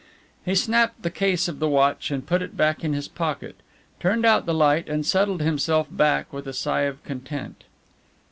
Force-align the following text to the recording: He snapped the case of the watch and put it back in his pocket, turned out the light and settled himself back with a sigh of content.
He 0.43 0.55
snapped 0.55 1.03
the 1.03 1.11
case 1.11 1.47
of 1.47 1.59
the 1.59 1.69
watch 1.69 2.09
and 2.09 2.25
put 2.25 2.41
it 2.41 2.57
back 2.57 2.83
in 2.83 2.93
his 2.93 3.07
pocket, 3.07 3.57
turned 3.99 4.25
out 4.25 4.47
the 4.47 4.51
light 4.55 4.89
and 4.89 5.05
settled 5.05 5.43
himself 5.43 5.87
back 5.91 6.33
with 6.33 6.47
a 6.47 6.53
sigh 6.53 6.85
of 6.89 7.03
content. 7.03 7.65